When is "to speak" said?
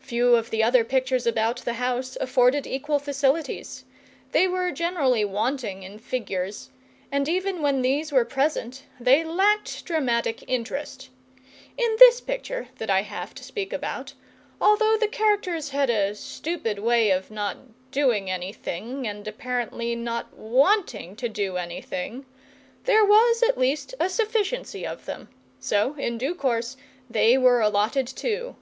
13.34-13.72